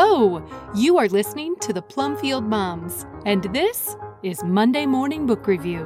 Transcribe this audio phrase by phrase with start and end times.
[0.00, 0.40] Hello!
[0.76, 5.84] You are listening to the Plumfield Moms, and this is Monday Morning Book Review.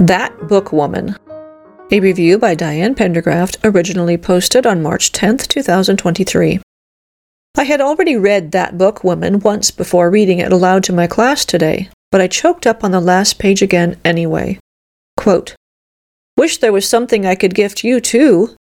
[0.00, 1.14] That Book Woman.
[1.92, 6.58] A review by Diane Pendergraft, originally posted on March 10th, 2023.
[7.56, 11.44] I had already read That Book Woman once before reading it aloud to my class
[11.44, 14.58] today, but I choked up on the last page again anyway.
[15.16, 15.54] Quote,
[16.36, 18.56] Wish there was something I could gift you, too.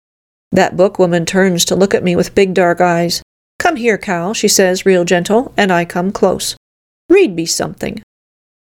[0.51, 3.21] That bookwoman turns to look at me with big dark eyes.
[3.59, 6.55] Come here, Cal, she says, real gentle, and I come close.
[7.09, 8.01] Read me something.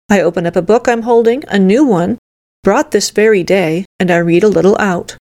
[0.09, 2.20] I open up a book I'm holding, a new one,
[2.63, 5.18] brought this very day, and I read a little out.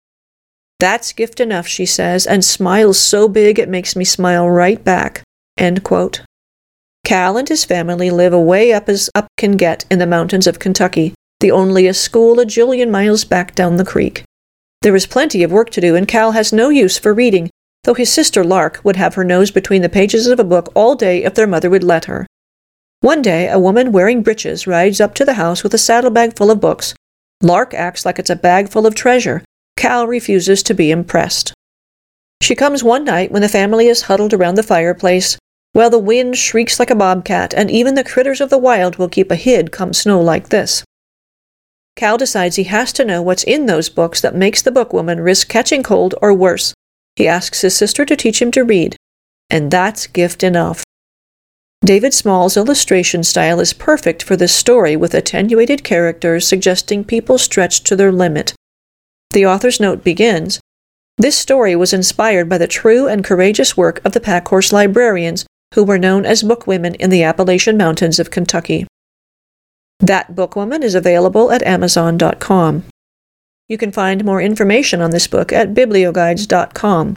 [0.79, 5.23] That's gift enough, she says, and smiles so big it makes me smile right back.
[7.05, 10.59] Cal and his family live away up as up can get in the mountains of
[10.59, 14.25] Kentucky, the only a school a jillion miles back down the creek.
[14.83, 17.51] There is plenty of work to do, and Cal has no use for reading,
[17.85, 20.95] though his sister Lark would have her nose between the pages of a book all
[20.95, 22.27] day if their mother would let her.
[23.01, 26.51] One day, a woman wearing breeches rides up to the house with a saddlebag full
[26.51, 26.95] of books.
[27.43, 29.45] Lark acts like it's a bag full of treasure.
[29.77, 31.53] Cal refuses to be impressed.
[32.43, 35.39] She comes one night when the family is huddled around the fireplace,
[35.73, 39.09] while the wind shrieks like a bobcat, and even the critters of the wild will
[39.09, 40.83] keep a hid come snow like this.
[41.97, 45.49] Cal decides he has to know what's in those books that makes the bookwoman risk
[45.49, 46.75] catching cold or worse.
[47.17, 48.97] He asks his sister to teach him to read,
[49.49, 50.85] and that's gift enough.
[51.85, 57.87] David Small's illustration style is perfect for this story with attenuated characters suggesting people stretched
[57.87, 58.55] to their limit.
[59.31, 60.61] The author's note begins
[61.17, 65.85] This story was inspired by the true and courageous work of the Packhorse librarians, who
[65.85, 68.87] were known as bookwomen in the Appalachian Mountains of Kentucky.
[70.01, 72.85] That Bookwoman is available at Amazon.com.
[73.69, 77.17] You can find more information on this book at biblioguides.com.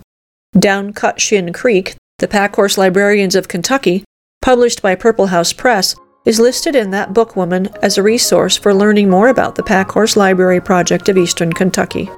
[0.57, 4.03] Down Cut Shin Creek, The Packhorse Librarians of Kentucky,
[4.41, 5.95] published by Purple House Press,
[6.25, 10.59] is listed in That Bookwoman as a resource for learning more about the Packhorse Library
[10.59, 12.09] Project of Eastern Kentucky.